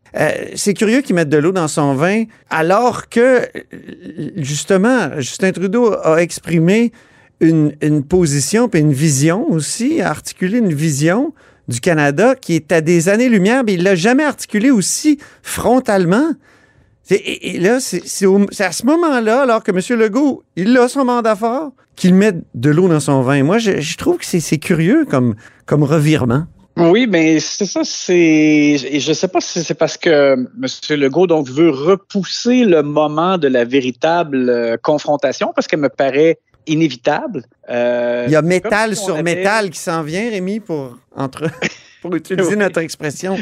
C'est 0.55 0.75
curieux 0.75 1.01
qu'il 1.01 1.15
mette 1.15 1.29
de 1.29 1.39
l'eau 1.39 1.53
dans 1.53 1.69
son 1.69 1.95
vin, 1.95 2.25
alors 2.51 3.09
que, 3.09 3.49
justement, 4.37 5.21
Justin 5.21 5.53
Trudeau 5.53 5.95
a 6.03 6.21
exprimé 6.21 6.93
une, 7.41 7.75
une 7.81 8.05
position 8.05 8.69
puis 8.69 8.81
une 8.81 8.93
vision 8.93 9.51
aussi, 9.51 10.01
a 10.01 10.11
articulé 10.11 10.59
une 10.59 10.73
vision 10.73 11.35
du 11.69 11.81
Canada 11.81 12.35
qui 12.35 12.55
est 12.55 12.73
à 12.73 12.81
des 12.81 13.09
années-lumière, 13.09 13.63
mais 13.65 13.75
il 13.75 13.83
l'a 13.83 13.95
jamais 13.95 14.25
articulé 14.25 14.71
aussi 14.71 15.19
frontalement. 15.43 16.33
Et, 17.11 17.59
là, 17.59 17.79
c'est 17.81 18.65
à 18.65 18.73
ce 18.73 18.87
moment-là, 18.87 19.43
alors 19.43 19.63
que 19.63 19.71
M. 19.71 19.99
Legault, 19.99 20.45
il 20.57 20.77
a 20.79 20.89
son 20.89 21.05
mandat 21.05 21.37
fort, 21.37 21.73
qu'il 21.97 22.15
met 22.15 22.33
de 22.55 22.71
l'eau 22.71 22.89
dans 22.89 23.01
son 23.01 23.23
vin. 23.23 23.43
Moi, 23.43 23.59
je, 23.59 23.97
trouve 23.97 24.19
que 24.19 24.25
c'est 24.25 24.59
curieux 24.59 25.05
comme, 25.05 25.35
revirement. 25.69 26.45
Oui, 26.79 27.07
mais 27.07 27.39
c'est 27.39 27.67
ça, 27.67 27.83
c'est. 27.85 28.79
Je 28.79 29.13
sais 29.13 29.29
pas 29.29 29.43
si 29.43 29.63
c'est 29.63 29.75
parce 29.75 29.99
que 29.99 30.33
M. 30.33 30.99
Legault 30.99 31.27
donc 31.27 31.51
veut 31.51 31.69
repousser 31.69 32.65
le 32.65 32.83
moment 32.83 33.37
de 33.37 33.47
la 33.47 33.67
véritable 33.67 34.49
euh, 34.49 34.77
confrontation, 34.81 35.53
parce 35.55 35.67
qu'elle 35.67 35.81
me 35.81 35.91
paraît 35.91 36.39
inévitable. 36.67 37.45
Euh, 37.69 38.25
Il 38.29 38.33
y 38.33 38.37
a 38.37 38.43
métal 38.43 38.97
si 38.97 39.05
sur 39.05 39.15
avait- 39.15 39.23
métal 39.23 39.71
qui 39.71 39.79
s'en 39.79 40.03
vient, 40.03 40.31
Rémi, 40.31 40.61
pour, 40.61 40.99
entre, 41.17 41.45
pour 42.03 42.15
utiliser 42.15 42.51
Oui. 42.51 42.57
notre 42.57 42.81
expression. 42.81 43.37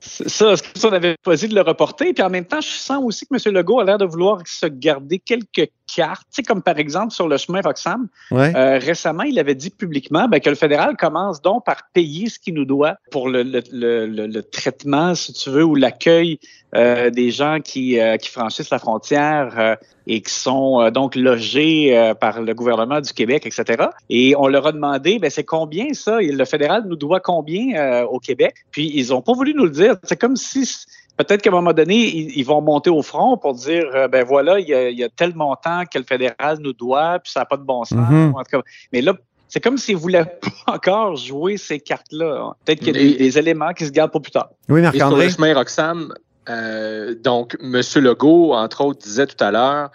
Ça, 0.00 0.56
ça, 0.56 0.88
on 0.88 0.92
avait 0.92 1.16
choisi 1.24 1.48
de 1.48 1.54
le 1.54 1.60
reporter. 1.62 2.12
Puis 2.12 2.22
en 2.22 2.30
même 2.30 2.44
temps, 2.44 2.60
je 2.60 2.68
sens 2.68 3.00
aussi 3.04 3.26
que 3.26 3.34
M. 3.34 3.54
Legault 3.54 3.80
a 3.80 3.84
l'air 3.84 3.98
de 3.98 4.04
vouloir 4.04 4.40
se 4.46 4.66
garder 4.66 5.18
quelques 5.18 5.70
cartes. 5.94 6.22
Tu 6.30 6.36
sais, 6.36 6.42
comme 6.42 6.62
par 6.62 6.78
exemple 6.78 7.12
sur 7.12 7.28
le 7.28 7.36
chemin 7.36 7.60
Roxham. 7.60 8.08
Ouais. 8.30 8.54
Euh, 8.54 8.78
récemment, 8.78 9.22
il 9.22 9.38
avait 9.38 9.54
dit 9.54 9.70
publiquement 9.70 10.28
ben, 10.28 10.40
que 10.40 10.50
le 10.50 10.56
fédéral 10.56 10.96
commence 10.96 11.42
donc 11.42 11.64
par 11.64 11.82
payer 11.92 12.28
ce 12.28 12.38
qu'il 12.38 12.54
nous 12.54 12.64
doit 12.64 12.96
pour 13.10 13.28
le, 13.28 13.42
le, 13.42 13.62
le, 13.70 14.26
le, 14.26 14.42
traitement, 14.42 15.14
si 15.14 15.32
tu 15.32 15.50
veux, 15.50 15.64
ou 15.64 15.74
l'accueil 15.74 16.38
euh, 16.74 17.10
des 17.10 17.30
gens 17.30 17.58
qui, 17.62 18.00
euh, 18.00 18.16
qui 18.16 18.30
franchissent 18.30 18.70
la 18.70 18.78
frontière 18.78 19.76
et 20.06 20.20
qui 20.20 20.32
sont 20.32 20.90
donc 20.90 21.14
logés 21.14 22.12
par 22.20 22.40
le 22.40 22.54
gouvernement 22.54 23.00
du 23.00 23.12
Québec, 23.12 23.46
etc. 23.46 23.86
Et 24.10 24.34
on 24.36 24.48
leur 24.48 24.66
a 24.66 24.72
demandé, 24.72 25.18
ben, 25.18 25.30
c'est 25.30 25.44
combien 25.44 25.92
ça? 25.92 26.20
Et 26.22 26.32
le 26.32 26.44
fédéral 26.44 26.84
nous 26.86 26.96
doit 26.96 27.20
combien 27.20 28.04
au 28.04 28.18
Québec? 28.18 28.54
Puis 28.70 28.90
ils 28.94 29.10
n'ont 29.10 29.22
pas 29.22 29.32
voulu 29.32 29.54
nous 29.54 29.64
le 29.64 29.70
dire. 29.70 29.96
C'est 30.02 30.20
comme 30.20 30.36
si 30.36 30.66
peut-être 31.16 31.42
qu'à 31.42 31.50
un 31.50 31.54
moment 31.54 31.72
donné, 31.72 31.96
ils, 31.96 32.36
ils, 32.36 32.44
vont 32.44 32.60
monter 32.60 32.90
au 32.90 33.02
front 33.02 33.36
pour 33.36 33.54
dire, 33.54 33.84
euh, 33.94 34.08
ben 34.08 34.24
voilà, 34.24 34.58
il 34.58 34.68
y, 34.68 34.74
a, 34.74 34.88
il 34.90 34.98
y, 34.98 35.04
a, 35.04 35.08
tel 35.08 35.34
montant 35.34 35.84
que 35.84 35.98
le 35.98 36.04
fédéral 36.04 36.58
nous 36.60 36.72
doit, 36.72 37.18
puis 37.18 37.32
ça 37.32 37.40
n'a 37.40 37.46
pas 37.46 37.56
de 37.56 37.62
bon 37.62 37.84
sens. 37.84 37.98
Mhm. 37.98 38.34
En 38.34 38.42
tout 38.42 38.58
cas, 38.58 38.62
mais 38.92 39.02
là, 39.02 39.14
c'est 39.48 39.60
comme 39.60 39.76
s'ils 39.76 39.96
ne 39.96 40.00
voulaient 40.00 40.24
pas 40.66 40.74
encore 40.74 41.16
jouer 41.16 41.56
ces 41.56 41.78
cartes-là. 41.78 42.52
Peut-être 42.64 42.78
qu'il 42.78 42.88
y 42.88 42.90
a 42.90 43.02
des, 43.02 43.16
des, 43.16 43.38
éléments 43.38 43.72
qui 43.72 43.86
se 43.86 43.90
gardent 43.90 44.12
pour 44.12 44.22
plus 44.22 44.32
tard. 44.32 44.50
Oui, 44.68 44.82
Et 44.92 44.98
sur 44.98 45.16
le 45.16 45.28
chemin 45.28 45.54
Roxham, 45.54 46.14
euh, 46.48 47.14
donc, 47.14 47.56
M. 47.62 47.80
Legault, 47.96 48.54
entre 48.54 48.84
autres, 48.84 49.00
disait 49.02 49.26
tout 49.26 49.42
à 49.42 49.50
l'heure 49.50 49.90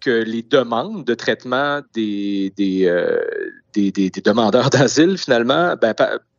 que 0.00 0.10
les 0.10 0.42
demandes 0.42 1.04
de 1.04 1.14
traitement 1.14 1.80
des, 1.94 2.52
des, 2.56 2.86
euh, 2.86 3.20
des, 3.74 3.92
des, 3.92 4.10
des 4.10 4.20
demandeurs 4.20 4.70
d'asile, 4.70 5.16
finalement, 5.18 5.74
ben, 5.80 5.94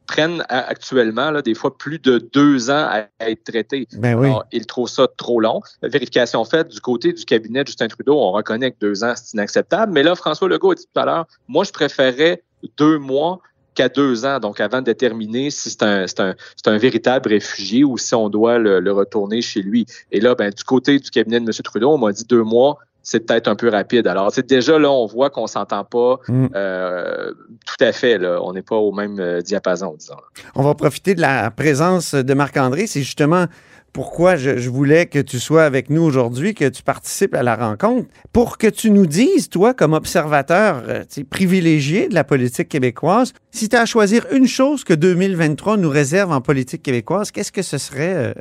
prennent 0.06 0.44
actuellement 0.50 1.32
là, 1.32 1.42
des 1.42 1.54
fois 1.54 1.78
plus 1.78 2.00
de 2.00 2.18
deux 2.34 2.70
ans 2.70 2.88
à 2.90 3.08
être 3.20 3.44
traités. 3.44 3.88
Ben 3.94 4.16
oui. 4.16 4.28
Alors, 4.28 4.46
ils 4.52 4.66
trouvent 4.66 4.90
ça 4.90 5.08
trop 5.18 5.40
long. 5.40 5.62
Vérification 5.82 6.44
faite 6.46 6.70
du 6.70 6.80
côté 6.82 7.14
du 7.14 7.26
cabinet 7.26 7.64
de 7.64 7.68
Justin 7.68 7.88
Trudeau, 7.88 8.18
on 8.20 8.32
reconnaît 8.32 8.72
que 8.72 8.78
deux 8.80 9.04
ans, 9.04 9.14
c'est 9.16 9.34
inacceptable. 9.34 9.92
Mais 9.92 10.04
là, 10.04 10.16
François 10.16 10.48
Legault 10.48 10.72
a 10.72 10.76
dit 10.76 10.86
tout 10.92 11.00
à 11.00 11.06
l'heure, 11.06 11.28
moi, 11.48 11.64
je 11.64 11.72
préférais 11.72 12.44
deux 12.78 12.98
mois 12.98 13.40
qu'à 13.74 13.90
deux 13.90 14.26
ans, 14.26 14.40
donc 14.40 14.60
avant 14.60 14.80
de 14.80 14.86
déterminer 14.86 15.50
si 15.50 15.72
c'est 15.72 15.84
un, 15.84 16.06
un, 16.20 16.36
un 16.66 16.78
véritable 16.78 17.30
réfugié 17.30 17.84
ou 17.84 17.98
si 17.98 18.14
on 18.14 18.30
doit 18.30 18.60
le, 18.60 18.80
le, 18.80 18.92
retourner 18.92 19.42
chez 19.42 19.62
lui. 19.62 19.86
Et 20.12 20.20
là, 20.20 20.36
ben, 20.36 20.52
du 20.52 20.64
côté 20.64 21.00
du 21.00 21.10
cabinet 21.10 21.40
de 21.40 21.46
M. 21.46 21.52
Trudeau, 21.64 21.92
on 21.92 21.98
m'a 21.98 22.12
dit 22.12 22.26
deux 22.26 22.44
mois, 22.44 22.78
c'est 23.04 23.20
peut-être 23.20 23.50
un 23.50 23.56
peu 23.56 23.70
rapide. 23.70 24.08
Alors, 24.08 24.32
c'est 24.32 24.48
déjà 24.48 24.80
là, 24.80 24.90
on 24.90 25.06
voit 25.06 25.30
qu'on 25.30 25.46
s'entend 25.46 25.84
pas 25.84 26.20
mm. 26.28 26.48
euh, 26.56 27.34
tout 27.66 27.84
à 27.84 27.92
fait. 27.92 28.18
Là. 28.18 28.40
On 28.42 28.54
n'est 28.54 28.62
pas 28.62 28.78
au 28.78 28.94
même 28.94 29.20
euh, 29.20 29.42
diapason, 29.42 29.96
disons. 30.00 30.16
On 30.56 30.64
va 30.64 30.74
profiter 30.74 31.14
de 31.14 31.22
la 31.22 31.52
présence 31.52 32.16
de 32.16 32.34
Marc-André. 32.34 32.88
C'est 32.88 33.02
justement 33.02 33.48
pourquoi 33.92 34.36
je, 34.38 34.58
je, 34.58 34.70
voulais 34.70 35.06
que 35.06 35.20
tu 35.20 35.40
sois 35.40 35.64
avec 35.64 35.90
nous 35.90 36.02
aujourd'hui, 36.02 36.56
que 36.56 36.68
tu 36.68 36.82
participes 36.82 37.36
à 37.36 37.44
la 37.44 37.56
rencontre, 37.56 38.08
pour 38.32 38.58
que 38.58 38.68
tu 38.68 38.90
nous 38.90 39.06
dises, 39.06 39.50
toi, 39.50 39.74
comme 39.74 39.94
observateur 39.94 40.84
euh, 40.88 41.04
privilégié 41.30 42.08
de 42.08 42.16
la 42.16 42.24
politique 42.24 42.70
québécoise, 42.70 43.34
si 43.52 43.70
tu 43.70 43.76
as 43.76 43.82
à 43.82 43.86
choisir 43.86 44.26
une 44.32 44.48
chose 44.48 44.84
que 44.84 44.94
2023 44.94 45.78
nous 45.78 45.90
réserve 45.90 46.32
en 46.32 46.42
politique 46.42 46.82
québécoise, 46.82 47.32
qu'est-ce 47.32 47.52
que 47.52 47.62
ce 47.62 47.78
serait, 47.78 48.16
euh, 48.16 48.34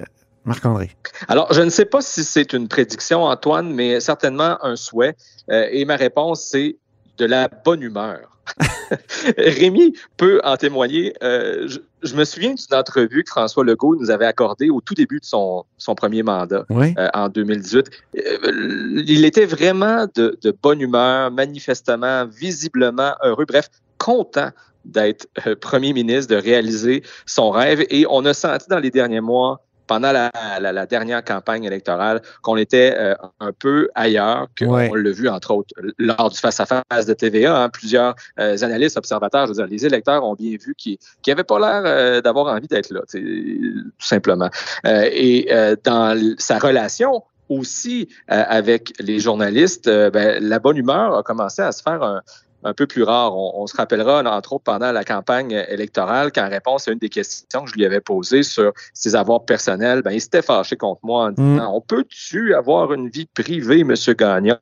Marc-André? 0.45 0.91
Alors, 1.29 1.53
je 1.53 1.63
ne 1.63 1.71
sais 1.71 1.85
pas 1.85 2.01
si 2.01 2.25
c'est 2.25 2.53
une 2.53 2.69
prédiction, 2.69 3.25
Antoine, 3.25 3.73
mais 3.73 4.01
certainement 4.01 4.59
un 4.65 4.77
souhait. 4.77 5.17
Euh, 5.51 5.69
et 5.71 5.85
ma 5.85 5.97
réponse, 5.97 6.43
c'est 6.51 6.77
de 7.19 7.27
la 7.27 7.49
bonne 7.49 7.83
humeur. 7.83 8.33
Rémi 9.39 9.95
peut 10.17 10.41
en 10.45 10.57
témoigner. 10.57 11.15
Euh, 11.23 11.69
je, 11.69 11.79
je, 12.03 12.15
me 12.17 12.25
souviens 12.25 12.55
d'une 12.55 12.77
entrevue 12.77 13.25
que 13.25 13.31
François 13.31 13.65
Legault 13.65 13.97
nous 13.97 14.11
avait 14.11 14.27
accordée 14.27 14.71
au 14.71 14.81
tout 14.81 14.95
début 14.95 15.21
de 15.21 15.25
son, 15.25 15.65
son 15.79 15.95
premier 15.95 16.23
mandat, 16.23 16.65
oui. 16.71 16.95
euh, 16.99 17.09
en 17.15 17.29
2018. 17.29 17.91
Euh, 18.17 19.03
il 19.07 19.25
était 19.25 19.47
vraiment 19.47 20.07
de, 20.15 20.39
de, 20.43 20.57
bonne 20.63 20.81
humeur, 20.81 21.31
manifestement, 21.31 22.27
visiblement 22.27 23.13
heureux, 23.23 23.45
bref, 23.47 23.69
content 23.99 24.51
d'être 24.85 25.29
premier 25.61 25.93
ministre, 25.93 26.35
de 26.35 26.41
réaliser 26.41 27.05
son 27.25 27.51
rêve. 27.51 27.85
Et 27.89 28.05
on 28.11 28.25
a 28.25 28.35
senti 28.35 28.67
dans 28.69 28.81
les 28.81 28.91
derniers 28.91 29.21
mois 29.21 29.61
pendant 29.87 30.13
la, 30.13 30.31
la, 30.61 30.73
la, 30.73 30.87
dernière 30.87 31.25
campagne 31.25 31.65
électorale 31.65 32.23
qu'on 32.43 32.57
était 32.57 32.95
euh, 32.97 33.15
un 33.41 33.53
peu 33.53 33.89
ailleurs, 33.95 34.47
qu'on 34.59 34.73
ouais. 34.75 34.91
l'a 34.95 35.11
vu 35.11 35.29
entre 35.29 35.53
autres 35.53 35.75
lors 35.99 36.31
du 36.31 36.39
face-à-face 36.39 37.07
de 37.07 37.15
TVA. 37.15 37.63
Hein, 37.63 37.69
plusieurs 37.69 38.15
euh, 38.39 38.57
analystes, 38.63 38.97
observateurs, 38.97 39.47
je 39.47 39.53
veux 39.53 39.57
dire, 39.57 39.67
les 39.67 39.87
électeurs 39.87 40.25
ont 40.25 40.35
bien 40.35 40.57
vu 40.61 40.75
qu'ils 40.75 40.99
n'avaient 41.27 41.45
pas 41.45 41.59
l'air 41.59 41.83
euh, 41.85 42.21
d'avoir 42.21 42.55
envie 42.55 42.69
d'être 42.69 42.91
là, 42.91 43.01
tout 43.11 43.91
simplement. 43.99 44.51
Et 44.85 45.49
dans 45.85 46.35
sa 46.39 46.59
relation 46.59 47.23
aussi 47.49 48.09
avec 48.29 48.93
les 49.01 49.19
journalistes, 49.19 49.89
ben, 49.89 50.43
la 50.43 50.59
bonne 50.59 50.77
humeur 50.77 51.17
a 51.17 51.23
commencé 51.23 51.63
à 51.63 51.73
se 51.73 51.83
faire 51.83 52.03
un, 52.03 52.23
un 52.65 52.75
peu 52.75 52.87
plus 52.87 53.03
rare. 53.03 53.37
On, 53.37 53.63
on, 53.63 53.67
se 53.67 53.77
rappellera, 53.77 54.23
entre 54.23 54.55
autres, 54.55 54.65
pendant 54.65 54.93
la 54.93 55.05
campagne 55.05 55.53
électorale, 55.69 56.33
qu'en 56.33 56.49
réponse 56.49 56.89
à 56.89 56.93
une 56.93 56.99
des 56.99 57.09
questions 57.09 57.65
que 57.65 57.71
je 57.71 57.75
lui 57.75 57.85
avais 57.85 58.01
posées 58.01 58.43
sur 58.43 58.73
ses 58.95 59.15
avoirs 59.15 59.45
personnels, 59.45 60.03
ben, 60.03 60.13
il 60.13 60.21
s'était 60.21 60.43
fâché 60.43 60.77
contre 60.77 61.01
moi 61.03 61.27
en 61.27 61.31
disant 61.31 61.71
mm. 61.71 61.75
On 61.75 61.81
peut-tu 61.81 62.55
avoir 62.55 62.93
une 62.93 63.09
vie 63.09 63.27
privée, 63.27 63.85
Monsieur 63.85 64.15
Gagnon? 64.15 64.57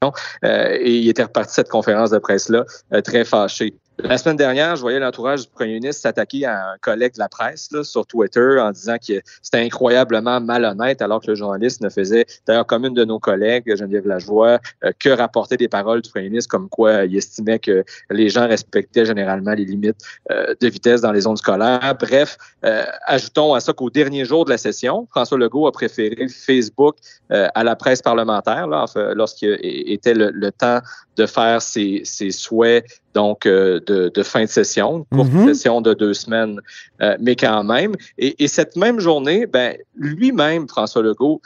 Euh, 0.45 0.77
et 0.81 0.97
il 0.97 1.09
était 1.09 1.25
reparti 1.25 1.51
de 1.51 1.55
cette 1.55 1.69
conférence 1.69 2.11
de 2.11 2.19
presse-là 2.19 2.65
euh, 2.93 3.01
très 3.01 3.25
fâché. 3.25 3.75
La 4.05 4.19
semaine 4.19 4.37
dernière, 4.37 4.77
je 4.77 4.81
voyais 4.81 4.99
l'entourage 4.99 5.43
du 5.43 5.49
premier 5.49 5.75
ministre 5.75 6.03
s'attaquer 6.03 6.47
à 6.47 6.73
un 6.73 6.79
collègue 6.81 7.15
de 7.15 7.19
la 7.19 7.29
presse 7.29 7.71
là, 7.73 7.85
sur 7.85 8.07
Twitter 8.07 8.59
en 8.61 8.71
disant 8.71 8.97
que 8.97 9.21
c'était 9.43 9.59
incroyablement 9.59 10.41
malhonnête, 10.41 11.03
alors 11.03 11.21
que 11.21 11.29
le 11.29 11.35
journaliste 11.35 11.81
ne 11.81 11.89
faisait, 11.89 12.27
d'ailleurs, 12.47 12.67
comme 12.67 12.85
une 12.85 12.95
de 12.95 13.05
nos 13.05 13.19
collègues, 13.19 13.77
Geneviève 13.77 14.07
Lajoie, 14.07 14.59
euh, 14.85 14.93
que 14.99 15.11
rapporter 15.11 15.57
des 15.57 15.69
paroles 15.69 16.03
du 16.03 16.11
premier 16.11 16.29
ministre 16.29 16.51
comme 16.51 16.69
quoi 16.69 17.05
il 17.05 17.17
estimait 17.17 17.59
que 17.59 17.85
les 18.11 18.29
gens 18.29 18.49
respectaient 18.49 19.05
généralement 19.05 19.53
les 19.53 19.65
limites 19.65 20.01
euh, 20.31 20.55
de 20.61 20.69
vitesse 20.69 21.01
dans 21.01 21.13
les 21.13 21.23
zones 21.23 21.37
scolaires. 21.37 21.97
Bref, 21.99 22.39
euh, 22.65 22.85
ajoutons 23.07 23.55
à 23.55 23.61
ça 23.61 23.73
qu'au 23.73 23.91
dernier 23.91 24.25
jour 24.25 24.45
de 24.45 24.51
la 24.51 24.59
session, 24.59 25.07
François 25.11 25.39
Legault 25.39 25.67
a 25.67 25.73
préféré 25.73 26.29
Facebook 26.29 26.97
euh, 27.33 27.49
à 27.55 27.65
la 27.65 27.77
presse 27.77 28.03
parlementaire, 28.03 28.67
lorsqu'il 29.15 29.59
était 29.63 30.15
le, 30.15 30.51
temps 30.53 30.81
de 31.17 31.27
faire 31.27 31.63
ses 31.63 32.05
souhaits 32.31 32.85
donc 33.15 33.47
euh, 33.47 33.81
de, 33.87 34.09
de, 34.09 34.23
fin 34.23 34.43
de 34.45 34.49
session, 34.49 35.07
une 35.11 35.19
courte 35.19 35.33
mm 35.33 35.39
-hmm. 35.45 35.55
session 35.55 35.81
de 35.81 35.95
deux 35.95 36.15
semaines, 36.15 36.61
euh, 37.03 37.17
mais 37.21 37.35
quand 37.37 37.65
même. 37.65 37.93
Et, 38.19 38.43
et 38.43 38.49
cette 38.49 38.77
même 38.77 39.01
journée, 39.01 39.47
ben, 39.47 39.77
lui-même, 39.97 40.69
François 40.69 41.03
Legault, 41.03 41.41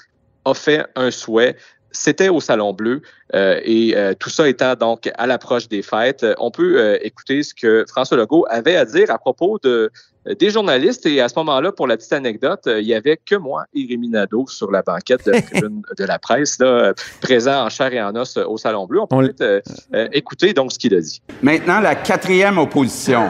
a 0.44 0.54
fait 0.54 0.87
un 0.94 1.11
souhait. 1.11 1.56
C'était 1.96 2.28
au 2.28 2.40
Salon 2.40 2.72
Bleu 2.72 3.00
euh, 3.34 3.60
et 3.64 3.94
tout 4.18 4.30
ça 4.30 4.48
étant 4.48 4.74
donc 4.74 5.10
à 5.14 5.26
l'approche 5.26 5.68
des 5.68 5.82
fêtes. 5.82 6.26
On 6.38 6.50
peut 6.50 6.98
écouter 7.02 7.42
ce 7.42 7.54
que 7.54 7.84
François 7.88 8.16
Legault 8.16 8.44
avait 8.50 8.76
à 8.76 8.84
dire 8.84 9.10
à 9.10 9.18
propos 9.18 9.58
de, 9.62 9.90
des 10.38 10.50
journalistes. 10.50 11.06
Et 11.06 11.20
à 11.20 11.28
ce 11.28 11.34
moment-là, 11.36 11.72
pour 11.72 11.86
la 11.86 11.96
petite 11.96 12.12
anecdote, 12.12 12.62
il 12.66 12.84
y 12.84 12.94
avait 12.94 13.18
que 13.24 13.34
moi 13.36 13.64
et 13.74 13.86
Rémi 13.88 14.08
Nadeau 14.08 14.46
sur 14.48 14.70
la 14.70 14.82
banquette 14.82 15.26
de, 15.26 15.32
de 15.96 16.04
la 16.04 16.18
presse, 16.18 16.58
là, 16.58 16.92
présent 17.20 17.64
en 17.64 17.68
chair 17.68 17.92
et 17.92 18.02
en 18.02 18.14
os 18.16 18.36
au 18.36 18.56
Salon 18.56 18.86
Bleu. 18.86 19.00
On 19.00 19.06
peut 19.06 19.16
On... 19.16 19.42
Euh, 19.42 19.60
euh, 19.94 20.08
écouter 20.12 20.52
donc 20.52 20.72
ce 20.72 20.78
qu'il 20.78 20.94
a 20.94 21.00
dit. 21.00 21.22
Maintenant, 21.42 21.80
la 21.80 21.94
quatrième 21.94 22.58
opposition. 22.58 23.28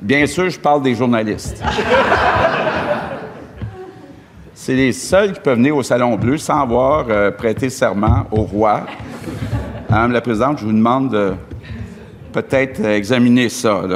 Bien 0.00 0.26
sûr, 0.26 0.48
je 0.50 0.58
parle 0.58 0.82
des 0.82 0.94
journalistes. 0.94 1.62
C'est 4.66 4.74
les 4.74 4.92
seuls 4.92 5.32
qui 5.32 5.38
peuvent 5.38 5.58
venir 5.58 5.76
au 5.76 5.84
Salon 5.84 6.16
Bleu 6.16 6.38
sans 6.38 6.62
avoir 6.62 7.06
euh, 7.08 7.30
prêté 7.30 7.70
serment 7.70 8.26
au 8.32 8.42
roi. 8.42 8.84
Madame 9.88 10.10
la 10.10 10.20
Présidente, 10.20 10.58
je 10.58 10.64
vous 10.64 10.72
demande 10.72 11.12
de 11.12 11.34
peut-être 12.32 12.84
examiner 12.84 13.48
ça, 13.48 13.82
de 13.82 13.94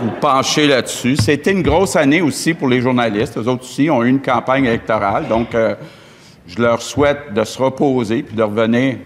vous 0.00 0.12
pencher 0.20 0.68
là-dessus. 0.68 1.16
C'était 1.16 1.50
une 1.50 1.62
grosse 1.62 1.96
année 1.96 2.22
aussi 2.22 2.54
pour 2.54 2.68
les 2.68 2.80
journalistes. 2.80 3.36
Eux 3.36 3.48
autres 3.48 3.64
aussi 3.64 3.90
ont 3.90 4.04
eu 4.04 4.08
une 4.08 4.22
campagne 4.22 4.64
électorale, 4.64 5.26
donc 5.26 5.52
euh, 5.56 5.74
je 6.46 6.62
leur 6.62 6.80
souhaite 6.80 7.34
de 7.34 7.42
se 7.42 7.60
reposer 7.60 8.22
puis 8.22 8.36
de 8.36 8.42
revenir. 8.44 8.98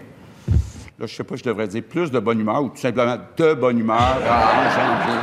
Là, 0.98 1.06
je 1.06 1.14
sais 1.14 1.24
pas, 1.24 1.34
je 1.34 1.44
devrais 1.44 1.66
dire 1.66 1.82
plus 1.82 2.10
de 2.10 2.18
bonne 2.18 2.40
humeur 2.40 2.62
ou 2.62 2.68
tout 2.68 2.76
simplement 2.76 3.16
de 3.38 3.54
bonne 3.54 3.78
humeur 3.78 4.18
en 4.20 4.70
janvier. 4.70 5.20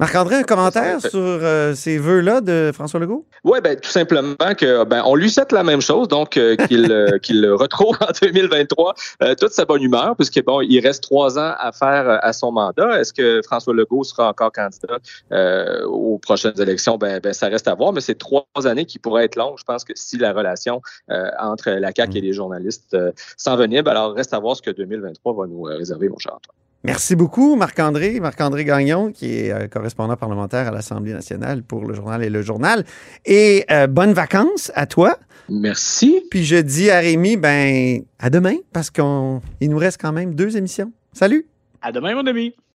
Marc-André, 0.00 0.36
un 0.36 0.42
commentaire 0.44 1.00
sur 1.00 1.10
euh, 1.14 1.74
ces 1.74 1.98
vœux-là 1.98 2.40
de 2.40 2.70
François 2.72 3.00
Legault? 3.00 3.26
Oui, 3.42 3.58
ben, 3.60 3.74
tout 3.80 3.90
simplement 3.90 4.36
que 4.56 4.84
ben, 4.84 5.02
on 5.04 5.16
lui 5.16 5.28
souhaite 5.28 5.50
la 5.50 5.64
même 5.64 5.80
chose, 5.80 6.06
donc 6.06 6.36
euh, 6.36 6.54
qu'il 6.54 6.92
euh, 6.92 7.18
qu'il 7.22 7.44
retrouve 7.50 7.96
en 8.00 8.12
2023 8.22 8.94
euh, 9.22 9.34
toute 9.34 9.50
sa 9.50 9.64
bonne 9.64 9.82
humeur, 9.82 10.14
puisque 10.14 10.44
bon, 10.44 10.60
il 10.60 10.78
reste 10.78 11.02
trois 11.02 11.36
ans 11.36 11.52
à 11.58 11.72
faire 11.72 12.20
à 12.22 12.32
son 12.32 12.52
mandat. 12.52 13.00
Est-ce 13.00 13.12
que 13.12 13.40
François 13.42 13.74
Legault 13.74 14.04
sera 14.04 14.28
encore 14.28 14.52
candidat 14.52 14.98
aux 15.86 16.18
prochaines 16.18 16.60
élections? 16.60 16.96
Ben, 16.96 17.18
ben, 17.18 17.32
ça 17.32 17.48
reste 17.48 17.66
à 17.66 17.74
voir, 17.74 17.92
mais 17.92 18.00
c'est 18.00 18.18
trois 18.18 18.46
années 18.64 18.86
qui 18.86 19.00
pourraient 19.00 19.24
être 19.24 19.36
longues. 19.36 19.58
Je 19.58 19.64
pense 19.64 19.82
que 19.82 19.94
si 19.96 20.16
la 20.16 20.32
relation 20.32 20.80
entre 21.40 21.70
la 21.70 21.90
CAQ 21.94 22.18
et 22.18 22.20
les 22.20 22.32
journalistes 22.32 22.96
s'envenime, 23.36 23.86
alors 23.88 24.14
reste 24.14 24.32
à 24.32 24.38
voir 24.38 24.56
ce 24.56 24.62
que 24.62 24.70
2023 24.70 25.34
va 25.34 25.46
nous 25.46 25.62
réserver, 25.62 26.08
mon 26.08 26.18
cher 26.18 26.34
Antoine. 26.34 26.67
Merci 26.84 27.16
beaucoup, 27.16 27.56
Marc-André, 27.56 28.20
Marc-André 28.20 28.64
Gagnon, 28.64 29.10
qui 29.10 29.36
est 29.36 29.50
euh, 29.50 29.66
correspondant 29.66 30.16
parlementaire 30.16 30.68
à 30.68 30.70
l'Assemblée 30.70 31.12
nationale 31.12 31.62
pour 31.64 31.84
le 31.84 31.92
journal 31.92 32.22
et 32.22 32.30
le 32.30 32.40
journal. 32.40 32.84
Et 33.26 33.64
euh, 33.70 33.88
bonnes 33.88 34.12
vacances 34.12 34.70
à 34.74 34.86
toi. 34.86 35.18
Merci. 35.48 36.22
Puis 36.30 36.44
je 36.44 36.56
dis 36.56 36.90
à 36.90 37.00
Rémi, 37.00 37.36
ben, 37.36 38.02
à 38.18 38.30
demain, 38.30 38.56
parce 38.72 38.90
qu'il 38.90 39.02
nous 39.04 39.78
reste 39.78 40.00
quand 40.00 40.12
même 40.12 40.34
deux 40.34 40.56
émissions. 40.56 40.92
Salut! 41.12 41.46
À 41.82 41.90
demain, 41.90 42.14
mon 42.14 42.26
ami. 42.26 42.54